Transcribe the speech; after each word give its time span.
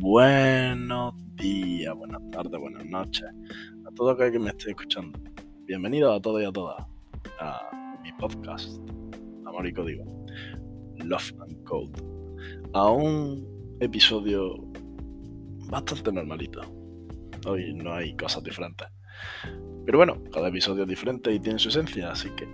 Buenos 0.00 1.12
días, 1.36 1.94
buenas 1.94 2.22
tardes, 2.30 2.58
buenas 2.58 2.86
noches 2.86 3.28
a 3.86 3.94
todo 3.94 4.12
aquel 4.12 4.32
que 4.32 4.38
me 4.38 4.48
esté 4.48 4.70
escuchando. 4.70 5.20
Bienvenidos 5.66 6.16
a 6.16 6.22
todos 6.22 6.40
y 6.40 6.46
a 6.46 6.50
todas 6.50 6.86
a 7.38 7.98
mi 8.02 8.10
podcast, 8.14 8.80
Amor 9.44 9.66
y 9.66 9.74
Código, 9.74 10.04
Love 11.04 11.34
and 11.42 11.64
Code, 11.64 12.02
a 12.72 12.90
un 12.90 13.46
episodio 13.80 14.56
bastante 15.68 16.10
normalito. 16.10 16.62
Hoy 17.46 17.74
no 17.74 17.92
hay 17.92 18.16
cosas 18.16 18.42
diferentes. 18.42 18.88
Pero 19.84 19.98
bueno, 19.98 20.16
cada 20.32 20.48
episodio 20.48 20.84
es 20.84 20.88
diferente 20.88 21.30
y 21.30 21.40
tiene 21.40 21.58
su 21.58 21.68
esencia, 21.68 22.10
así 22.10 22.30
que 22.30 22.48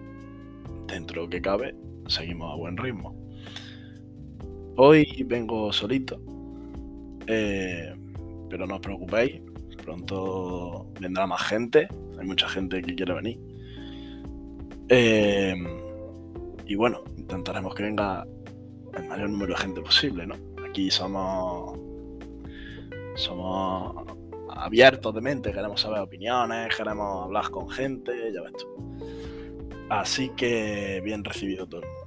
dentro 0.89 1.21
de 1.21 1.27
lo 1.27 1.31
que 1.31 1.41
cabe, 1.41 1.77
seguimos 2.09 2.53
a 2.53 2.57
buen 2.57 2.77
ritmo. 2.77 3.15
Hoy 4.78 5.24
vengo 5.28 5.73
solito, 5.73 6.20
eh, 7.27 7.95
pero 8.48 8.66
no 8.66 8.77
os 8.77 8.80
preocupéis, 8.80 9.41
pronto 9.84 10.87
vendrá 11.01 11.27
más 11.27 11.43
gente, 11.43 11.89
hay 12.19 12.27
mucha 12.27 12.48
gente 12.48 12.83
que 12.83 12.95
quiere 12.95 13.15
venir. 13.15 13.41
Eh, 14.89 15.55
y 16.67 16.75
bueno, 16.75 17.05
intentaremos 17.17 17.75
que 17.75 17.84
venga 17.84 18.27
el 18.95 19.05
mayor 19.09 19.31
número 19.31 19.55
de 19.55 19.61
gente 19.61 19.81
posible, 19.81 20.27
¿no? 20.27 20.34
Aquí 20.69 20.91
somos 20.91 21.79
somos 23.15 24.05
abiertos 24.51 25.15
de 25.15 25.20
mente, 25.20 25.53
queremos 25.53 25.81
saber 25.81 26.01
opiniones, 26.01 26.75
queremos 26.77 27.25
hablar 27.25 27.51
con 27.51 27.69
gente, 27.70 28.12
ya 28.33 28.43
ves 28.43 28.53
tú. 28.55 28.67
Así 29.89 30.31
que 30.31 31.01
bien 31.05 31.25
recibido 31.25 31.67
todo 31.67 31.83
el 31.83 31.89
mundo. 31.89 32.06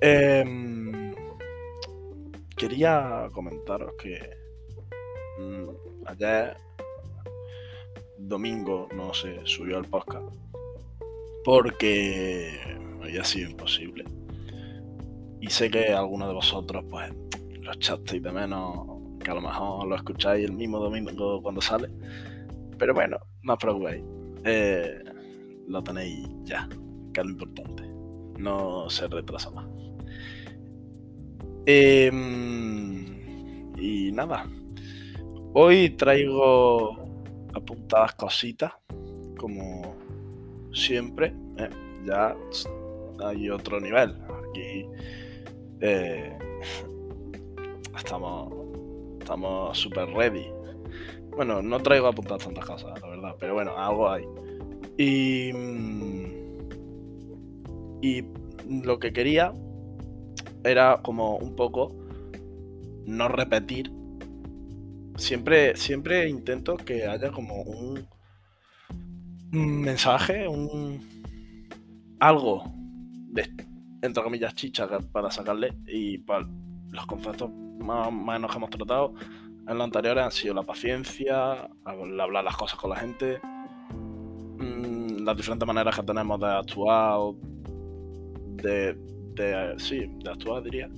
Em, 0.00 0.75
quería 2.56 3.28
comentaros 3.32 3.92
que 4.02 4.18
mm, 5.38 6.06
ayer, 6.06 6.56
domingo, 8.18 8.88
no 8.94 9.12
se 9.12 9.40
subió 9.44 9.78
el 9.78 9.84
podcast 9.84 10.34
porque 11.44 12.58
había 13.02 13.22
sido 13.22 13.50
imposible. 13.50 14.04
Y 15.40 15.48
sé 15.48 15.70
que 15.70 15.92
algunos 15.92 16.28
de 16.28 16.34
vosotros, 16.34 16.84
pues, 16.90 17.12
lo 17.60 17.72
echasteis 17.72 18.22
de 18.22 18.32
menos 18.32 18.96
que 19.22 19.30
a 19.30 19.34
lo 19.34 19.42
mejor 19.42 19.86
lo 19.86 19.94
escucháis 19.94 20.44
el 20.44 20.52
mismo 20.52 20.78
domingo 20.78 21.40
cuando 21.42 21.60
sale. 21.60 21.88
Pero 22.78 22.94
bueno, 22.94 23.18
no 23.42 23.52
os 23.52 23.58
preocupéis. 23.58 24.02
Eh, 24.44 25.04
lo 25.68 25.82
tenéis 25.82 26.26
ya, 26.42 26.68
que 27.12 27.20
es 27.20 27.26
lo 27.26 27.32
importante. 27.32 27.82
No 28.38 28.90
se 28.90 29.06
retrasa 29.06 29.50
más. 29.50 29.75
Em, 31.68 33.04
y 33.76 34.12
nada. 34.12 34.46
Hoy 35.52 35.90
traigo 35.90 36.96
apuntadas 37.54 38.14
cositas, 38.14 38.72
como 39.36 39.96
siempre. 40.72 41.34
Eh, 41.58 41.68
ya 42.06 42.36
hay 43.24 43.50
otro 43.50 43.80
nivel. 43.80 44.16
Aquí 44.48 44.86
eh, 45.80 46.38
estamos 47.96 48.52
estamos 49.18 49.76
súper 49.76 50.08
ready. 50.10 50.46
Bueno, 51.34 51.60
no 51.62 51.80
traigo 51.80 52.06
apuntadas 52.06 52.44
tantas 52.44 52.64
cosas, 52.64 53.00
la 53.00 53.08
verdad, 53.08 53.34
pero 53.40 53.54
bueno, 53.54 53.76
algo 53.76 54.08
hay. 54.08 54.24
Y, 54.96 55.52
mm, 55.52 56.26
y 58.02 58.24
lo 58.84 59.00
que 59.00 59.12
quería 59.12 59.52
era 60.66 61.00
como 61.02 61.36
un 61.36 61.54
poco 61.54 61.94
no 63.06 63.28
repetir. 63.28 63.92
Siempre, 65.16 65.76
siempre 65.76 66.28
intento 66.28 66.76
que 66.76 67.06
haya 67.06 67.30
como 67.30 67.62
un, 67.62 68.06
mensaje, 69.50 70.46
un 70.46 71.00
algo 72.18 72.64
entre 74.02 74.22
comillas 74.22 74.54
chicha 74.54 74.88
para 75.12 75.30
sacarle 75.30 75.74
y 75.86 76.22
los 76.90 77.06
conceptos 77.06 77.50
más 77.78 78.08
o 78.08 78.10
menos 78.10 78.50
que 78.50 78.56
hemos 78.56 78.70
tratado 78.70 79.14
en 79.68 79.78
lo 79.78 79.84
anteriores 79.84 80.24
han 80.24 80.30
sido 80.30 80.54
la 80.54 80.62
paciencia, 80.62 81.68
hablar 81.84 82.44
las 82.44 82.56
cosas 82.56 82.78
con 82.78 82.90
la 82.90 82.96
gente, 82.96 83.40
mm, 84.58 85.24
las 85.24 85.36
diferentes 85.36 85.66
maneras 85.66 85.96
que 85.96 86.02
tenemos 86.04 86.38
de 86.38 86.46
actuar, 86.46 87.34
de, 88.62 88.96
sí, 89.78 90.06
de 90.22 90.30
actuar 90.30 90.62
diría, 90.62 90.88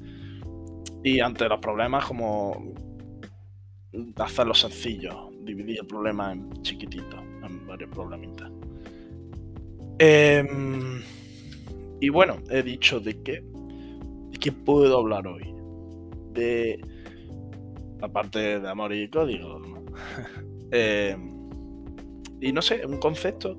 y 1.02 1.20
ante 1.20 1.48
los 1.48 1.60
problemas 1.60 2.04
como 2.04 2.74
hacerlo 4.16 4.54
sencillo, 4.54 5.30
dividir 5.42 5.78
el 5.80 5.86
problema 5.86 6.32
en 6.32 6.50
chiquititos, 6.62 7.20
en 7.42 7.66
varios 7.66 7.90
problemitas. 7.90 8.50
Em, 9.98 11.02
y 12.00 12.08
bueno, 12.08 12.36
he 12.50 12.62
dicho 12.62 13.00
de 13.00 13.22
qué, 13.22 13.42
de 14.30 14.38
qué 14.38 14.52
puedo 14.52 14.98
hablar 14.98 15.26
hoy 15.26 15.52
de 16.32 16.80
la 18.00 18.08
parte 18.08 18.60
de 18.60 18.68
amor 18.68 18.92
y 18.92 19.08
código. 19.08 19.60
Eh, 20.70 21.16
y 22.42 22.52
no 22.52 22.60
sé, 22.60 22.84
un 22.84 22.98
concepto 22.98 23.58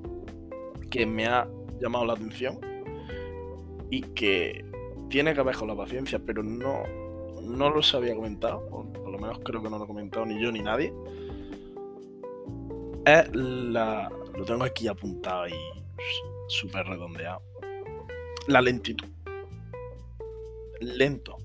que 0.90 1.04
me 1.04 1.26
ha 1.26 1.48
llamado 1.80 2.04
la 2.04 2.12
atención 2.12 2.60
y 3.90 4.02
que 4.02 4.64
tiene 5.10 5.34
que 5.34 5.42
ver 5.42 5.56
con 5.56 5.68
la 5.68 5.76
paciencia, 5.76 6.18
pero 6.24 6.42
no, 6.42 6.84
no 7.42 7.70
los 7.70 7.94
había 7.94 8.14
comentado, 8.14 8.66
o 8.70 8.90
por 8.90 9.10
lo 9.10 9.18
menos 9.18 9.40
creo 9.44 9.62
que 9.62 9.68
no 9.68 9.76
lo 9.76 9.84
he 9.84 9.86
comentado 9.86 10.24
ni 10.24 10.40
yo 10.40 10.50
ni 10.50 10.60
nadie. 10.60 10.92
Es 13.04 13.34
la. 13.34 14.10
Lo 14.36 14.44
tengo 14.44 14.64
aquí 14.64 14.88
apuntado 14.88 15.48
y 15.48 15.54
súper 16.48 16.86
redondeado. 16.86 17.42
La 18.46 18.62
lentitud. 18.62 19.08
Lento 20.80 21.36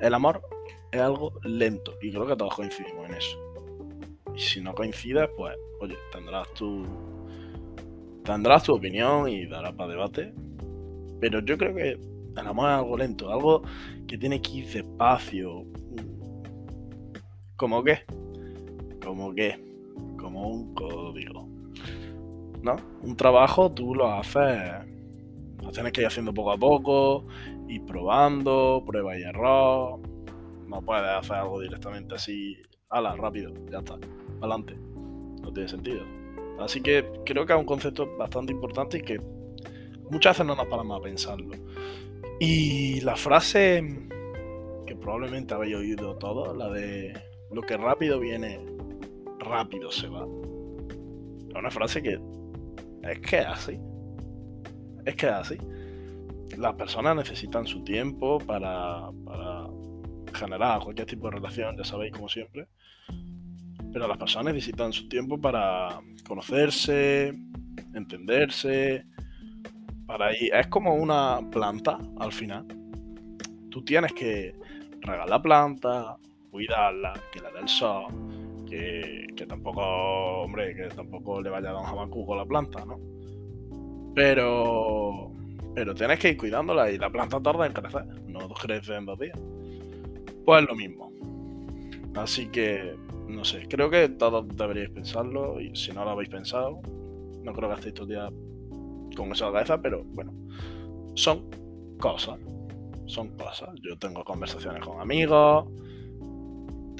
el 0.00 0.14
amor 0.14 0.42
es 0.90 1.00
algo 1.00 1.38
lento 1.44 1.96
y 2.00 2.10
creo 2.10 2.26
que 2.26 2.36
todos 2.36 2.54
coincidimos 2.54 3.08
en 3.08 3.14
eso. 3.14 3.38
Y 4.34 4.40
si 4.40 4.60
no 4.60 4.74
coincides, 4.74 5.28
pues, 5.36 5.56
oye, 5.80 5.96
tendrás 6.10 6.52
tu. 6.54 6.86
Tendrás 8.24 8.62
tu 8.62 8.74
opinión 8.74 9.28
y 9.28 9.46
dará 9.46 9.72
para 9.72 9.90
debate. 9.90 10.32
Pero 11.20 11.40
yo 11.40 11.58
creo 11.58 11.74
que 11.74 11.98
el 12.36 12.46
amor 12.46 12.70
es 12.70 12.76
algo 12.76 12.96
lento, 12.96 13.30
algo 13.30 13.62
que 14.06 14.18
tiene 14.18 14.40
que 14.40 14.50
ir 14.58 14.68
despacio. 14.68 15.64
¿Cómo 17.56 17.82
qué? 17.82 18.04
¿Cómo 19.02 19.34
qué? 19.34 19.62
Como 20.18 20.48
un 20.48 20.74
código. 20.74 21.48
¿No? 22.62 22.76
Un 23.02 23.16
trabajo 23.16 23.70
tú 23.72 23.94
lo 23.94 24.12
haces. 24.12 24.86
Lo 25.62 25.70
tienes 25.70 25.92
que 25.92 26.02
ir 26.02 26.06
haciendo 26.06 26.32
poco 26.32 26.52
a 26.52 26.56
poco 26.56 27.26
y 27.68 27.80
probando, 27.80 28.82
prueba 28.86 29.18
y 29.18 29.22
error. 29.22 30.00
No 30.66 30.82
puedes 30.82 31.04
hacer 31.04 31.36
algo 31.36 31.60
directamente 31.60 32.14
así, 32.14 32.56
ala, 32.88 33.14
rápido, 33.16 33.52
ya 33.70 33.78
está, 33.78 33.98
adelante. 34.38 34.76
No 35.42 35.52
tiene 35.52 35.68
sentido. 35.68 36.02
Así 36.60 36.80
que 36.80 37.04
creo 37.24 37.46
que 37.46 37.52
es 37.52 37.58
un 37.58 37.64
concepto 37.64 38.16
bastante 38.16 38.52
importante 38.52 38.98
y 38.98 39.02
que 39.02 39.20
muchas 40.10 40.36
veces 40.36 40.46
no 40.46 40.54
nos 40.54 40.66
paramos 40.66 40.98
a 40.98 41.02
pensarlo. 41.02 41.54
Y 42.40 43.00
la 43.02 43.14
frase 43.14 44.08
que 44.86 44.96
probablemente 44.96 45.54
habéis 45.54 45.76
oído 45.76 46.16
todo, 46.16 46.54
la 46.54 46.68
de 46.70 47.12
lo 47.52 47.62
que 47.62 47.76
rápido 47.76 48.18
viene, 48.18 48.58
rápido 49.38 49.92
se 49.92 50.08
va. 50.08 50.26
Es 51.48 51.54
una 51.54 51.70
frase 51.70 52.02
que 52.02 52.18
es 53.02 53.20
que 53.20 53.38
es 53.38 53.46
así. 53.46 53.78
Es 55.04 55.14
que 55.14 55.26
es 55.26 55.32
así 55.32 55.58
las 56.56 56.74
personas 56.74 57.16
necesitan 57.16 57.66
su 57.66 57.82
tiempo 57.82 58.38
para, 58.38 59.10
generar 60.32 60.80
cualquier 60.80 61.06
tipo 61.06 61.28
de 61.28 61.36
relación, 61.36 61.76
ya 61.76 61.84
sabéis, 61.84 62.12
como 62.12 62.28
siempre. 62.28 62.68
Pero 63.92 64.06
las 64.06 64.16
personas 64.16 64.54
necesitan 64.54 64.92
su 64.92 65.08
tiempo 65.08 65.40
para 65.40 66.00
conocerse, 66.26 67.34
entenderse, 67.94 69.04
para 70.10 70.36
ir. 70.36 70.52
Es 70.52 70.66
como 70.66 70.94
una 70.94 71.40
planta 71.50 71.98
al 72.18 72.32
final. 72.32 72.66
Tú 73.70 73.82
tienes 73.84 74.12
que 74.12 74.54
regar 75.02 75.28
la 75.28 75.40
planta, 75.40 76.16
cuidarla, 76.50 77.12
que 77.32 77.38
le 77.38 77.52
dé 77.52 77.60
el 77.60 77.68
sol, 77.68 78.06
que, 78.68 79.26
que, 79.36 79.46
tampoco, 79.46 79.80
hombre, 79.80 80.74
que 80.74 80.88
tampoco 80.88 81.40
le 81.40 81.50
vaya 81.50 81.70
a 81.70 81.72
dar 81.74 81.82
un 81.82 81.86
jamacuco 81.86 82.34
a 82.34 82.38
la 82.38 82.44
planta, 82.44 82.84
¿no? 82.84 82.98
Pero 84.14 85.30
pero 85.76 85.94
tienes 85.94 86.18
que 86.18 86.30
ir 86.30 86.36
cuidándola 86.36 86.90
y 86.90 86.98
la 86.98 87.10
planta 87.10 87.40
tarda 87.40 87.64
en 87.64 87.72
crecer, 87.72 88.04
no 88.26 88.48
crece 88.48 88.96
en 88.96 89.06
dos 89.06 89.18
días. 89.20 89.38
Pues 90.44 90.62
es 90.62 90.68
lo 90.68 90.74
mismo. 90.74 91.12
Así 92.16 92.48
que, 92.48 92.96
no 93.28 93.44
sé, 93.44 93.68
creo 93.68 93.88
que 93.88 94.08
todos 94.08 94.48
deberíais 94.56 94.90
pensarlo 94.90 95.60
y 95.60 95.74
si 95.76 95.92
no 95.92 96.04
lo 96.04 96.10
habéis 96.10 96.28
pensado, 96.28 96.80
no 97.44 97.52
creo 97.52 97.68
que 97.68 97.74
estéis 97.76 97.94
todo 97.94 98.06
el 98.06 98.10
día 98.10 98.49
con 99.16 99.32
esa 99.32 99.50
cabeza, 99.52 99.80
pero 99.80 100.02
bueno, 100.04 100.32
son 101.14 101.48
cosas. 101.98 102.38
Son 103.06 103.28
cosas. 103.36 103.70
Yo 103.82 103.98
tengo 103.98 104.22
conversaciones 104.24 104.84
con 104.84 105.00
amigos, 105.00 105.66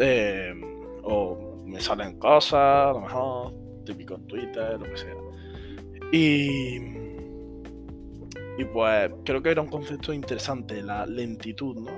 Eh, 0.02 0.54
o 1.02 1.62
me 1.66 1.78
salen 1.80 2.18
cosas, 2.18 2.88
a 2.88 2.92
lo 2.92 3.00
mejor, 3.00 3.54
típico 3.84 4.14
en 4.14 4.26
Twitter, 4.26 4.80
lo 4.80 4.86
que 4.86 4.96
sea. 4.96 5.14
Y, 6.10 6.76
y 8.58 8.64
pues 8.72 9.10
creo 9.24 9.42
que 9.42 9.50
era 9.50 9.60
un 9.60 9.68
concepto 9.68 10.12
interesante, 10.12 10.82
la 10.82 11.06
lentitud, 11.06 11.76
¿no? 11.76 11.90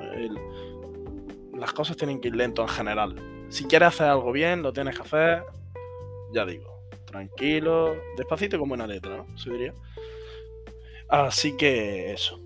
las 1.56 1.72
cosas 1.72 1.96
tienen 1.96 2.20
que 2.20 2.28
ir 2.28 2.36
lento 2.36 2.62
en 2.62 2.68
general. 2.68 3.14
Si 3.48 3.64
quieres 3.64 3.88
hacer 3.88 4.08
algo 4.08 4.32
bien, 4.32 4.62
lo 4.62 4.72
tienes 4.72 4.96
que 4.96 5.02
hacer, 5.02 5.44
ya 6.34 6.44
digo, 6.44 6.82
tranquilo, 7.04 7.94
despacito 8.16 8.58
como 8.58 8.74
una 8.74 8.86
letra, 8.86 9.18
¿no? 9.18 9.38
Se 9.38 9.50
diría. 9.50 9.74
Así 11.12 11.54
que 11.58 12.10
eso. 12.10 12.40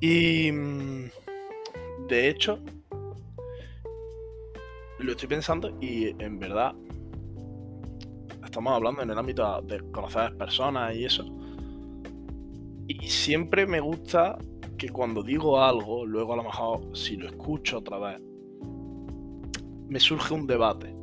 Y 0.00 0.52
mm, 0.52 1.10
de 2.06 2.28
hecho, 2.28 2.60
lo 5.00 5.10
estoy 5.10 5.28
pensando 5.28 5.76
y 5.80 6.14
en 6.22 6.38
verdad 6.38 6.76
estamos 8.44 8.72
hablando 8.72 9.02
en 9.02 9.10
el 9.10 9.18
ámbito 9.18 9.60
de 9.62 9.80
conocer 9.90 10.36
personas 10.36 10.94
y 10.94 11.06
eso. 11.06 11.24
Y 12.86 13.08
siempre 13.08 13.66
me 13.66 13.80
gusta 13.80 14.38
que 14.78 14.90
cuando 14.90 15.20
digo 15.20 15.60
algo, 15.60 16.06
luego 16.06 16.34
a 16.34 16.36
lo 16.36 16.44
mejor 16.44 16.96
si 16.96 17.16
lo 17.16 17.26
escucho 17.26 17.78
otra 17.78 17.98
vez, 17.98 18.22
me 19.88 19.98
surge 19.98 20.34
un 20.34 20.46
debate. 20.46 20.94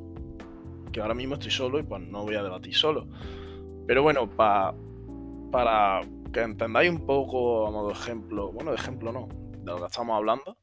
Que 0.94 1.01
ahora 1.01 1.13
mismo 1.13 1.33
estoy 1.33 1.51
solo 1.51 1.77
y 1.77 1.83
pues 1.83 2.01
no 2.03 2.23
voy 2.23 2.35
a 2.35 2.44
debatir 2.44 2.73
solo. 2.73 3.05
Pero 3.85 4.01
bueno, 4.01 4.29
para 4.29 4.73
que 6.31 6.41
entendáis 6.41 6.89
un 6.89 7.06
poco 7.06 7.68
a 7.68 7.71
modo 7.71 7.88
de 7.88 7.94
ejemplo, 7.94 8.51
bueno, 8.51 8.71
de 8.71 8.77
ejemplo 8.77 9.12
no, 9.12 9.27
de 9.59 9.71
lo 9.71 9.77
que 9.77 9.85
estamos 9.85 10.15
hablando, 10.15 10.57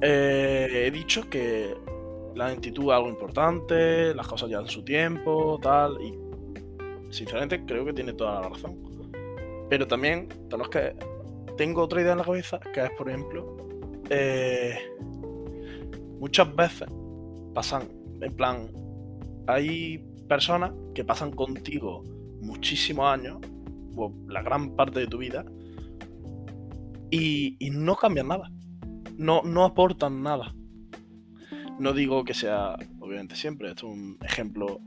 eh, 0.00 0.84
he 0.86 0.90
dicho 0.90 1.28
que 1.28 1.74
la 2.34 2.48
lentitud 2.48 2.84
es 2.84 2.90
algo 2.90 3.08
importante, 3.08 4.14
las 4.14 4.28
cosas 4.28 4.48
llevan 4.48 4.68
su 4.68 4.84
tiempo, 4.84 5.58
tal, 5.60 6.00
y 6.00 6.14
sinceramente 7.10 7.64
creo 7.64 7.84
que 7.84 7.92
tiene 7.92 8.12
toda 8.12 8.40
la 8.40 8.48
razón. 8.48 8.76
Pero 9.68 9.86
también 9.86 10.28
tenemos 10.48 10.68
que. 10.68 10.94
Tengo 11.56 11.82
otra 11.82 12.00
idea 12.00 12.12
en 12.12 12.18
la 12.18 12.24
cabeza, 12.24 12.60
que 12.72 12.84
es, 12.84 12.90
por 12.92 13.08
ejemplo, 13.08 13.56
eh, 14.08 14.78
muchas 16.20 16.54
veces 16.54 16.88
pasan, 17.52 17.88
en 18.20 18.36
plan, 18.36 18.70
hay 19.48 19.98
personas 20.28 20.72
que 20.94 21.04
pasan 21.04 21.32
contigo 21.32 22.04
muchísimos 22.40 23.06
años, 23.06 23.38
la 24.28 24.42
gran 24.42 24.76
parte 24.76 25.00
de 25.00 25.06
tu 25.06 25.18
vida, 25.18 25.44
y, 27.10 27.56
y 27.58 27.70
no 27.70 27.96
cambian 27.96 28.28
nada 28.28 28.50
no, 29.18 29.42
no 29.42 29.64
aportan 29.64 30.22
nada. 30.22 30.54
No 31.78 31.92
digo 31.92 32.24
que 32.24 32.34
sea, 32.34 32.76
obviamente 33.00 33.36
siempre, 33.36 33.68
esto 33.68 33.88
es 33.88 33.92
un 33.92 34.18
ejemplo 34.22 34.80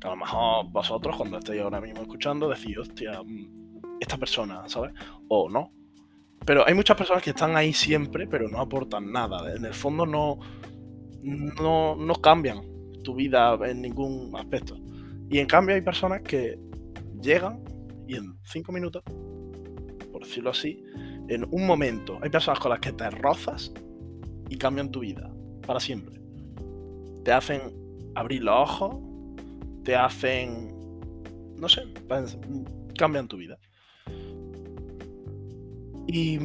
que 0.00 0.06
a 0.06 0.10
lo 0.10 0.16
mejor 0.16 0.70
vosotros 0.70 1.16
cuando 1.16 1.38
estéis 1.38 1.62
ahora 1.62 1.80
mismo 1.80 2.02
escuchando 2.02 2.48
decís, 2.48 2.78
hostia, 2.78 3.20
mm, 3.22 3.98
esta 4.00 4.16
persona, 4.16 4.62
¿sabes? 4.68 4.92
O 5.28 5.50
no. 5.50 5.72
Pero 6.46 6.66
hay 6.66 6.74
muchas 6.74 6.96
personas 6.96 7.22
que 7.22 7.30
están 7.30 7.56
ahí 7.56 7.72
siempre, 7.72 8.26
pero 8.26 8.48
no 8.48 8.60
aportan 8.60 9.10
nada. 9.10 9.54
En 9.54 9.64
el 9.64 9.74
fondo 9.74 10.06
no, 10.06 10.38
no, 11.22 11.96
no 11.96 12.14
cambian 12.16 12.60
tu 13.02 13.14
vida 13.14 13.58
en 13.64 13.82
ningún 13.82 14.30
aspecto. 14.36 14.76
Y 15.28 15.40
en 15.40 15.46
cambio 15.46 15.74
hay 15.74 15.82
personas 15.82 16.22
que 16.22 16.58
llegan 17.20 17.64
y 18.08 18.16
en 18.16 18.38
cinco 18.42 18.72
minutos, 18.72 19.02
por 20.10 20.24
decirlo 20.24 20.50
así, 20.50 20.82
en 21.28 21.46
un 21.50 21.66
momento. 21.66 22.18
Hay 22.22 22.30
personas 22.30 22.58
con 22.58 22.70
las 22.70 22.80
que 22.80 22.92
te 22.92 23.08
rozas 23.10 23.72
y 24.48 24.56
cambian 24.56 24.90
tu 24.90 25.00
vida 25.00 25.30
para 25.66 25.78
siempre. 25.78 26.18
Te 27.22 27.32
hacen 27.32 27.60
abrir 28.14 28.42
los 28.42 28.54
ojos, 28.56 28.96
te 29.84 29.94
hacen, 29.94 30.74
no 31.56 31.68
sé, 31.68 31.82
cambian 32.96 33.28
tu 33.28 33.36
vida. 33.36 33.58
Y 36.06 36.38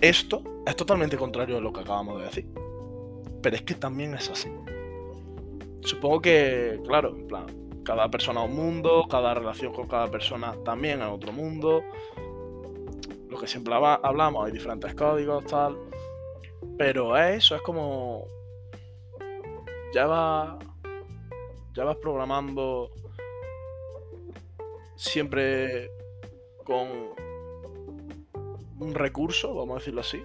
esto 0.00 0.44
es 0.64 0.76
totalmente 0.76 1.16
contrario 1.16 1.56
a 1.56 1.60
lo 1.60 1.72
que 1.72 1.80
acabamos 1.80 2.18
de 2.18 2.24
decir. 2.26 2.48
Pero 3.42 3.56
es 3.56 3.62
que 3.62 3.74
también 3.74 4.14
es 4.14 4.30
así. 4.30 4.48
Supongo 5.80 6.20
que, 6.20 6.80
claro, 6.86 7.16
en 7.16 7.26
plan, 7.26 7.46
cada 7.88 8.10
persona 8.10 8.44
es 8.44 8.50
un 8.50 8.56
mundo, 8.56 9.06
cada 9.10 9.32
relación 9.32 9.72
con 9.72 9.88
cada 9.88 10.10
persona 10.10 10.54
también 10.62 11.00
es 11.00 11.08
otro 11.08 11.32
mundo 11.32 11.82
lo 13.30 13.38
que 13.38 13.46
siempre 13.46 13.74
hablamos, 13.74 14.46
hay 14.46 14.52
diferentes 14.52 14.94
códigos, 14.94 15.44
tal. 15.46 15.76
Pero 16.76 17.16
eso, 17.16 17.54
es 17.54 17.62
como. 17.62 18.24
Ya 19.92 20.06
vas. 20.06 20.58
Ya 21.74 21.84
vas 21.84 21.96
programando. 21.96 22.90
Siempre 24.96 25.90
con 26.64 26.88
un 28.80 28.94
recurso, 28.94 29.54
vamos 29.54 29.76
a 29.76 29.78
decirlo 29.78 30.00
así. 30.00 30.22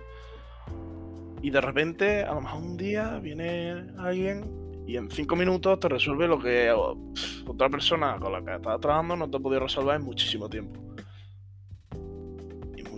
Y 1.41 1.51
de 1.51 1.61
repente, 1.61 2.23
a 2.23 2.33
lo 2.33 2.41
mejor 2.41 2.61
un 2.61 2.77
día 2.77 3.19
viene 3.19 3.85
alguien 3.99 4.62
y 4.85 4.97
en 4.97 5.09
cinco 5.09 5.35
minutos 5.35 5.79
te 5.79 5.89
resuelve 5.89 6.27
lo 6.27 6.39
que 6.39 6.71
otra 6.71 7.69
persona 7.69 8.17
con 8.19 8.31
la 8.31 8.43
que 8.43 8.55
estás 8.55 8.79
trabajando 8.79 9.15
no 9.15 9.29
te 9.29 9.37
ha 9.37 9.39
podido 9.39 9.61
resolver 9.61 9.95
en 9.95 10.03
muchísimo 10.03 10.49
tiempo 10.49 10.83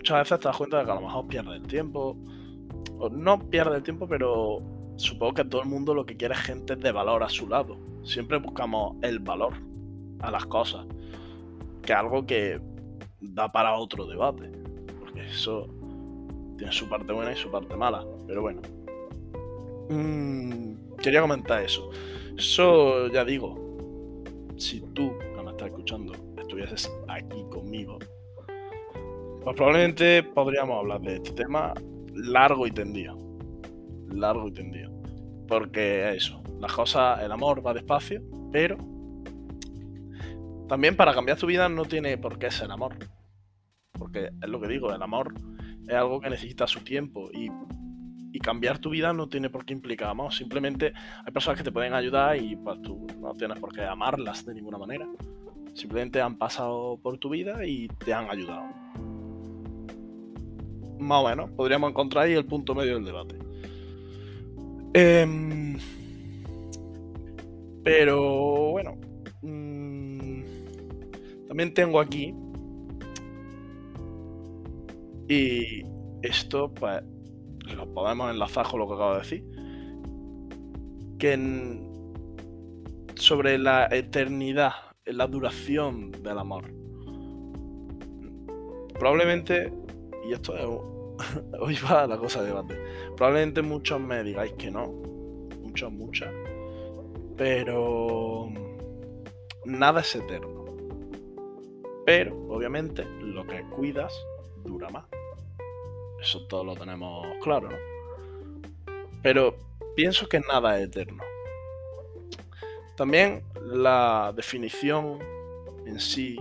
muchas 0.06 0.30
veces 0.30 0.38
te 0.38 0.46
das 0.46 0.56
cuenta 0.56 0.78
de 0.78 0.84
que 0.84 0.90
a 0.92 0.94
lo 0.94 1.00
mejor 1.00 1.26
pierdes 1.26 1.56
el 1.56 1.66
tiempo. 1.66 2.16
O 2.98 3.08
no 3.08 3.40
pierde 3.50 3.76
el 3.76 3.82
tiempo, 3.82 4.06
pero 4.06 4.62
supongo 4.94 5.34
que 5.34 5.44
todo 5.44 5.62
el 5.62 5.68
mundo 5.68 5.94
lo 5.94 6.06
que 6.06 6.16
quiere 6.16 6.34
es 6.34 6.40
gente 6.40 6.76
de 6.76 6.92
valor 6.92 7.24
a 7.24 7.28
su 7.28 7.48
lado. 7.48 7.76
Siempre 8.04 8.38
buscamos 8.38 8.96
el 9.02 9.18
valor 9.18 9.54
a 10.20 10.30
las 10.30 10.46
cosas. 10.46 10.86
Que 11.82 11.92
es 11.92 11.98
algo 11.98 12.24
que 12.24 12.60
da 13.20 13.50
para 13.50 13.74
otro 13.74 14.06
debate. 14.06 14.48
Porque 15.00 15.26
eso 15.26 15.66
tiene 16.56 16.72
su 16.72 16.88
parte 16.88 17.12
buena 17.12 17.32
y 17.32 17.36
su 17.36 17.50
parte 17.50 17.74
mala. 17.74 18.04
Pero 18.28 18.42
bueno. 18.42 18.62
Mm, 19.90 20.74
quería 21.06 21.22
comentar 21.22 21.62
eso. 21.62 21.90
Eso 22.36 23.08
ya 23.08 23.24
digo. 23.24 23.64
Si 24.56 24.80
tú, 24.92 25.12
que 25.18 25.42
me 25.42 25.50
estás 25.50 25.68
escuchando, 25.68 26.14
estuvieses 26.38 26.90
aquí 27.08 27.44
conmigo 27.50 27.98
pues 29.46 29.54
probablemente 29.54 30.24
podríamos 30.24 30.76
hablar 30.76 31.00
de 31.02 31.14
este 31.14 31.30
tema 31.30 31.72
largo 32.12 32.66
y 32.66 32.72
tendido. 32.72 33.16
Largo 34.08 34.48
y 34.48 34.52
tendido. 34.52 34.90
Porque 35.46 36.16
eso, 36.16 36.42
las 36.58 36.72
cosas, 36.72 37.22
el 37.22 37.30
amor 37.30 37.64
va 37.64 37.72
despacio, 37.72 38.20
pero 38.50 38.76
también 40.68 40.96
para 40.96 41.14
cambiar 41.14 41.38
tu 41.38 41.46
vida 41.46 41.68
no 41.68 41.84
tiene 41.84 42.18
por 42.18 42.40
qué 42.40 42.50
ser 42.50 42.72
amor. 42.72 42.96
Porque 43.92 44.30
es 44.42 44.48
lo 44.48 44.60
que 44.60 44.66
digo, 44.66 44.92
el 44.92 45.00
amor 45.00 45.32
es 45.86 45.94
algo 45.94 46.20
que 46.20 46.28
necesita 46.28 46.66
su 46.66 46.80
tiempo 46.80 47.30
y, 47.32 47.48
y, 48.32 48.38
cambiar 48.38 48.78
tu 48.78 48.90
vida 48.90 49.12
no 49.12 49.28
tiene 49.28 49.50
por 49.50 49.64
qué 49.64 49.72
implicar 49.72 50.08
amor. 50.08 50.32
Simplemente 50.32 50.92
hay 51.24 51.32
personas 51.32 51.58
que 51.58 51.64
te 51.64 51.72
pueden 51.72 51.94
ayudar 51.94 52.36
y 52.36 52.56
pues 52.56 52.80
tú 52.82 53.06
no 53.20 53.32
tienes 53.34 53.58
por 53.58 53.72
qué 53.72 53.82
amarlas 53.82 54.44
de 54.44 54.54
ninguna 54.54 54.78
manera. 54.78 55.06
Simplemente 55.74 56.20
han 56.20 56.36
pasado 56.36 56.98
por 57.02 57.18
tu 57.18 57.30
vida 57.30 57.66
y 57.66 57.88
te 57.88 58.14
han 58.14 58.30
ayudado 58.30 58.86
más 60.98 61.24
o 61.24 61.28
menos, 61.28 61.50
podríamos 61.50 61.90
encontrar 61.90 62.24
ahí 62.24 62.34
el 62.34 62.44
punto 62.46 62.74
medio 62.74 62.94
del 62.94 63.04
debate. 63.04 63.36
Em, 64.94 65.78
pero 67.82 68.70
bueno, 68.72 68.96
mm, 69.42 70.40
también 71.48 71.74
tengo 71.74 72.00
aquí, 72.00 72.34
y 75.28 75.82
esto 76.22 76.72
pues 76.72 77.02
lo 77.74 77.92
podemos 77.92 78.30
enlazar 78.30 78.66
con 78.66 78.80
lo 78.80 78.88
que 78.88 78.94
acabo 78.94 79.12
de 79.14 79.18
decir, 79.18 79.44
que 81.18 81.80
sobre 83.14 83.58
la 83.58 83.86
eternidad, 83.90 84.72
la 85.04 85.26
duración 85.26 86.12
del 86.12 86.38
amor. 86.38 86.72
Probablemente 88.98 89.72
y 90.28 90.32
esto 90.32 90.56
es. 90.56 90.64
Hoy 91.60 91.78
va 91.90 92.06
la 92.06 92.18
cosa 92.18 92.42
de 92.42 92.48
debate. 92.48 92.78
Probablemente 93.16 93.62
muchos 93.62 94.00
me 94.00 94.22
digáis 94.22 94.52
que 94.54 94.70
no. 94.70 94.88
Muchos, 95.62 95.92
muchas. 95.92 96.32
Pero. 97.36 98.48
Nada 99.64 100.00
es 100.00 100.14
eterno. 100.14 100.64
Pero, 102.04 102.36
obviamente, 102.48 103.04
lo 103.20 103.46
que 103.46 103.62
cuidas 103.70 104.14
dura 104.64 104.88
más. 104.90 105.06
Eso 106.20 106.46
todo 106.46 106.64
lo 106.64 106.74
tenemos 106.74 107.26
claro, 107.42 107.70
¿no? 107.70 107.76
Pero 109.22 109.56
pienso 109.94 110.28
que 110.28 110.40
nada 110.40 110.78
es 110.78 110.86
eterno. 110.86 111.22
También 112.96 113.42
la 113.62 114.32
definición 114.34 115.18
en 115.86 116.00
sí 116.00 116.38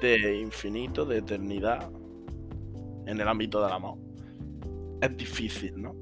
de 0.00 0.38
infinito, 0.40 1.04
de 1.04 1.18
eternidad, 1.18 1.90
en 3.06 3.20
el 3.20 3.28
ámbito 3.28 3.62
del 3.62 3.72
amor, 3.72 3.98
es 5.00 5.16
difícil, 5.16 5.80
¿no? 5.80 5.94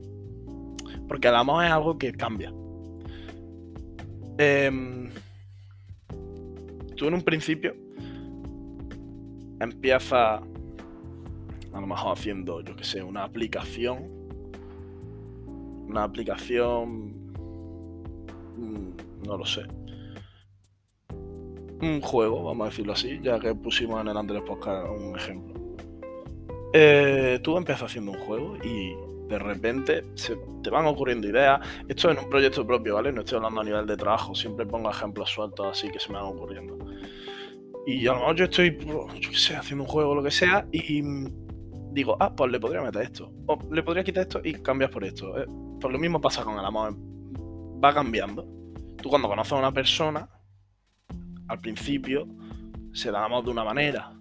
Porque 1.08 1.28
el 1.28 1.34
amor 1.34 1.64
es 1.64 1.70
algo 1.70 1.98
que 1.98 2.12
cambia. 2.12 2.52
Em, 4.38 5.10
tú 6.96 7.06
en 7.06 7.14
un 7.14 7.22
principio 7.22 7.74
empiezas 9.60 10.42
a 11.76 11.80
lo 11.80 11.86
mejor 11.86 12.12
haciendo, 12.12 12.62
yo 12.62 12.74
que 12.74 12.84
sé, 12.84 13.02
una 13.02 13.24
aplicación. 13.24 14.08
Una 15.88 16.04
aplicación... 16.04 17.32
Mm, 18.56 19.26
no 19.26 19.36
lo 19.36 19.44
sé. 19.44 19.62
Un 21.82 22.00
juego, 22.00 22.44
vamos 22.44 22.66
a 22.66 22.70
decirlo 22.70 22.94
así, 22.94 23.20
ya 23.22 23.38
que 23.38 23.54
pusimos 23.54 24.00
en 24.00 24.08
el 24.08 24.16
Andrés 24.16 24.42
Podcast 24.46 24.88
un 24.88 25.14
ejemplo. 25.16 25.54
Eh, 26.72 27.40
tú 27.42 27.58
empiezas 27.58 27.90
haciendo 27.90 28.12
un 28.12 28.18
juego 28.20 28.56
y 28.64 28.94
de 29.28 29.38
repente 29.38 30.04
se 30.14 30.38
te 30.62 30.70
van 30.70 30.86
ocurriendo 30.86 31.28
ideas. 31.28 31.60
Esto 31.86 32.10
es 32.10 32.16
en 32.16 32.24
un 32.24 32.30
proyecto 32.30 32.66
propio, 32.66 32.94
¿vale? 32.94 33.12
No 33.12 33.20
estoy 33.20 33.36
hablando 33.36 33.60
a 33.60 33.64
nivel 33.64 33.86
de 33.86 33.98
trabajo, 33.98 34.34
siempre 34.34 34.64
pongo 34.64 34.90
ejemplos 34.90 35.28
sueltos 35.28 35.66
así 35.66 35.90
que 35.90 36.00
se 36.00 36.10
me 36.10 36.14
van 36.14 36.24
ocurriendo. 36.24 36.78
Y 37.86 38.06
a 38.06 38.12
lo 38.12 38.20
mejor 38.20 38.36
yo 38.36 38.44
estoy, 38.46 38.78
yo 38.78 39.30
qué 39.30 39.36
sé, 39.36 39.56
haciendo 39.56 39.84
un 39.84 39.90
juego 39.90 40.10
o 40.10 40.14
lo 40.14 40.22
que 40.22 40.30
sea 40.30 40.66
y 40.72 41.02
digo, 41.96 42.14
ah, 42.20 42.30
pues 42.36 42.52
le 42.52 42.60
podría 42.60 42.82
meter 42.82 43.02
esto. 43.02 43.32
O 43.46 43.58
le 43.72 43.82
podría 43.82 44.04
quitar 44.04 44.22
esto 44.24 44.40
y 44.44 44.52
cambias 44.52 44.90
por 44.90 45.02
esto. 45.02 45.38
Eh, 45.38 45.46
pues 45.80 45.90
lo 45.90 45.98
mismo 45.98 46.20
pasa 46.20 46.44
con 46.44 46.58
el 46.58 46.64
amor. 46.64 46.94
Va 47.82 47.94
cambiando. 47.94 48.46
Tú 49.02 49.08
cuando 49.08 49.28
conoces 49.28 49.54
a 49.54 49.56
una 49.56 49.72
persona, 49.72 50.28
al 51.48 51.58
principio 51.58 52.28
se 52.92 53.10
da 53.10 53.24
amor 53.24 53.44
de 53.44 53.50
una 53.50 53.64
manera. 53.64 54.12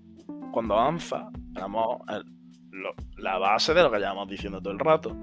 Cuando 0.54 0.74
avanza, 0.76 1.30
el 1.54 1.62
amor, 1.62 2.00
la 3.18 3.38
base 3.38 3.74
de 3.74 3.84
lo 3.84 3.92
que 3.92 4.00
llevamos 4.00 4.30
diciendo 4.30 4.62
todo 4.62 4.72
el 4.72 4.80
rato. 4.80 5.14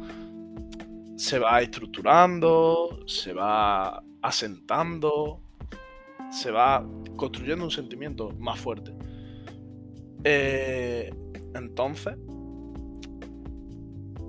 Se 1.17 1.39
va 1.39 1.63
estructurando, 1.63 3.01
se 3.07 3.33
va 3.33 4.03
asentando, 4.21 5.41
se 6.31 6.51
va 6.51 6.85
construyendo 7.17 7.65
un 7.65 7.71
sentimiento 7.71 8.31
más 8.39 8.61
fuerte. 8.61 8.93
Eh, 10.25 11.11
entonces, 11.55 12.17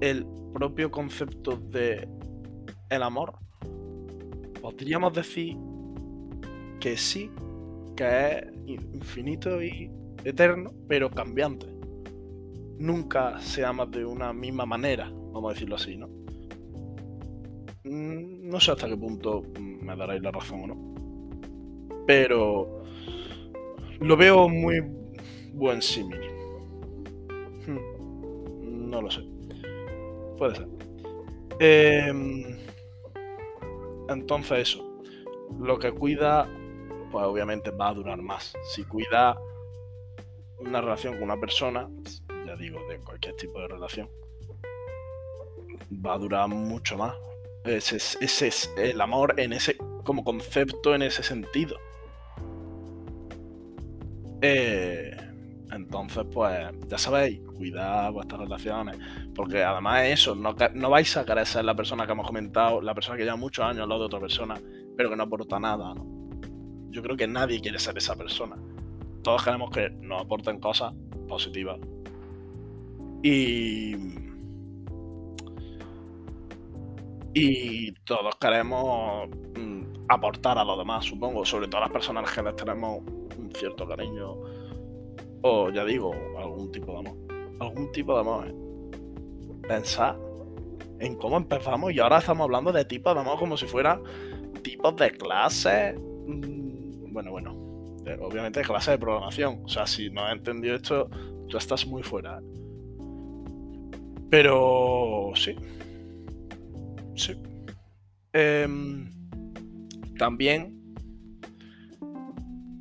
el 0.03 0.25
propio 0.53 0.91
concepto 0.91 1.55
de 1.55 2.09
el 2.89 3.03
amor, 3.03 3.35
podríamos 4.61 5.13
decir 5.13 5.55
que 6.81 6.97
sí, 6.97 7.31
que 7.95 8.05
es 8.05 8.45
infinito 8.65 9.63
y 9.63 9.89
eterno, 10.25 10.73
pero 10.89 11.09
cambiante 11.09 11.67
nunca 12.79 13.39
se 13.39 13.63
ama 13.63 13.85
de 13.85 14.03
una 14.03 14.33
misma 14.33 14.65
manera, 14.65 15.09
vamos 15.09 15.51
a 15.51 15.53
decirlo 15.53 15.75
así, 15.75 15.95
¿no? 15.95 16.09
Mm, 17.85 18.49
no 18.49 18.59
sé 18.59 18.71
hasta 18.71 18.89
qué 18.89 18.97
punto 18.97 19.41
me 19.57 19.95
daréis 19.95 20.21
la 20.21 20.31
razón 20.31 20.63
o 20.63 20.67
no. 20.67 21.95
Pero 22.05 22.83
lo 24.01 24.17
veo 24.17 24.49
muy 24.49 24.81
buen 25.53 25.81
símil. 25.81 26.19
Hmm, 27.65 28.89
no 28.89 29.01
lo 29.01 29.09
sé. 29.09 29.32
Puede 30.37 30.55
ser. 30.55 30.67
Em, 31.59 32.57
entonces 34.09 34.69
eso. 34.69 34.83
Lo 35.59 35.77
que 35.77 35.91
cuida, 35.91 36.47
pues 37.11 37.25
obviamente 37.25 37.71
va 37.71 37.89
a 37.89 37.93
durar 37.93 38.21
más. 38.21 38.53
Si 38.63 38.83
cuida 38.83 39.37
una 40.59 40.81
relación 40.81 41.13
con 41.15 41.23
una 41.23 41.39
persona, 41.39 41.89
digo, 42.57 42.79
de 42.87 42.99
cualquier 42.99 43.35
tipo 43.35 43.59
de 43.59 43.67
relación, 43.67 44.09
va 46.05 46.13
a 46.13 46.17
durar 46.17 46.47
mucho 46.47 46.97
más. 46.97 47.15
Ese 47.65 47.97
es, 47.97 48.73
el 48.77 48.99
amor 48.99 49.39
en 49.39 49.53
ese, 49.53 49.77
como 50.03 50.23
concepto 50.23 50.93
en 50.95 51.03
ese 51.03 51.23
sentido. 51.23 51.77
Eh, 54.41 55.12
entonces, 55.73 56.25
pues, 56.31 56.69
ya 56.87 56.97
sabéis, 56.97 57.41
cuidad 57.57 58.11
vuestras 58.11 58.41
relaciones. 58.41 58.97
Porque 59.35 59.63
además 59.63 60.05
eso, 60.05 60.35
no, 60.35 60.55
no 60.73 60.89
vais 60.89 61.17
a 61.17 61.25
querer 61.25 61.45
ser 61.45 61.65
la 61.65 61.75
persona 61.75 62.05
que 62.05 62.11
hemos 62.11 62.27
comentado, 62.27 62.81
la 62.81 62.93
persona 62.93 63.17
que 63.17 63.23
lleva 63.23 63.35
muchos 63.35 63.65
años 63.65 63.81
al 63.81 63.89
lado 63.89 64.01
de 64.01 64.05
otra 64.07 64.19
persona, 64.19 64.55
pero 64.95 65.09
que 65.09 65.15
no 65.15 65.23
aporta 65.23 65.59
nada, 65.59 65.93
Yo 66.89 67.01
creo 67.01 67.17
que 67.17 67.27
nadie 67.27 67.59
quiere 67.59 67.79
ser 67.79 67.97
esa 67.97 68.15
persona. 68.15 68.55
Todos 69.23 69.43
queremos 69.43 69.71
que 69.71 69.89
nos 69.89 70.21
aporten 70.21 70.59
cosas 70.59 70.93
positivas 71.27 71.79
y. 73.23 73.95
Y 77.35 77.91
todos 78.03 78.35
queremos 78.35 79.27
mm, 79.57 80.05
aportar 80.07 80.59
a 80.59 80.63
los 80.63 80.77
demás, 80.77 81.05
supongo. 81.05 81.43
Sobre 81.45 81.67
todo 81.67 81.77
a 81.77 81.85
las 81.85 81.91
personas 81.91 82.31
que 82.31 82.43
les 82.43 82.55
tenemos 82.55 83.01
un 83.39 83.51
cierto 83.55 83.87
cariño. 83.87 84.35
O 85.43 85.69
ya 85.69 85.83
digo, 85.83 86.13
algún 86.37 86.71
tipo 86.71 86.93
de 86.93 86.99
amor. 86.99 87.17
Algún 87.59 87.91
tipo 87.91 88.13
de 88.13 88.19
amor. 88.21 88.47
¿eh? 88.47 88.55
Pensar 89.67 90.17
en 90.99 91.15
cómo 91.15 91.35
empezamos 91.37 91.91
y 91.91 91.99
ahora 91.99 92.19
estamos 92.19 92.45
hablando 92.45 92.71
de 92.71 92.85
tipos 92.85 93.13
de 93.13 93.19
amor 93.19 93.37
como 93.37 93.57
si 93.57 93.65
fueran 93.65 94.01
tipos 94.63 94.95
de 94.95 95.11
clases. 95.11 95.95
Mm, 95.99 97.11
bueno, 97.11 97.31
bueno. 97.31 97.53
obviamente 98.21 98.61
clases 98.61 98.93
de 98.93 98.97
programación. 98.97 99.61
O 99.65 99.67
sea, 99.67 99.85
si 99.85 100.09
no 100.09 100.23
has 100.23 100.33
entendido 100.33 100.75
esto, 100.75 101.09
tú 101.49 101.57
estás 101.57 101.85
muy 101.85 102.03
fuera. 102.03 102.39
¿eh? 102.39 102.43
Pero 104.29 105.31
sí. 105.35 105.55
Sí. 107.15 107.35
Em, 108.31 109.11
también 110.17 110.95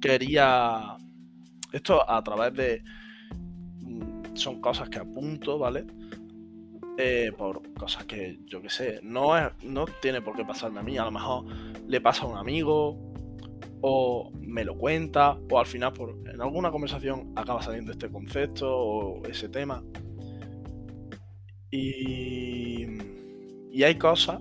quería. 0.01 0.97
Esto 1.73 2.09
a 2.09 2.23
través 2.23 2.55
de. 2.55 2.83
Mm, 3.81 4.37
son 4.37 4.61
cosas 4.61 4.89
que 4.89 4.99
apunto, 4.99 5.59
¿vale? 5.59 5.87
Eh, 6.99 7.33
por 7.37 7.73
cosas 7.75 8.05
que 8.05 8.41
yo 8.47 8.61
que 8.61 8.71
sé. 8.71 9.01
No, 9.03 9.33
no 9.63 9.87
tiene 10.01 10.21
por 10.21 10.37
qué 10.37 10.45
pasarme 10.45 10.81
a 10.81 10.83
mí. 10.83 10.99
A 10.99 11.05
lo 11.05 11.11
mejor 11.11 11.45
le 11.87 12.01
pasa 12.01 12.25
a 12.25 12.29
un 12.29 12.37
amigo. 12.37 13.13
O 13.81 14.31
me 14.41 14.65
lo 14.65 14.77
cuenta. 14.77 15.39
O 15.51 15.59
al 15.59 15.67
final, 15.67 15.93
por, 15.93 16.11
en 16.29 16.41
alguna 16.41 16.71
conversación 16.71 17.33
acaba 17.37 17.63
saliendo 17.63 17.93
este 17.93 18.11
concepto 18.11 18.71
o 18.71 19.27
ese 19.27 19.49
tema. 19.49 19.83
Y, 21.71 22.87
y 23.73 23.83
hay 23.83 23.95
cosas 23.97 24.39